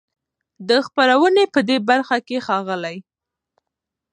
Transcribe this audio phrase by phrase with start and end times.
[0.67, 2.97] د خپرونې په دې برخه کې له ښاغلي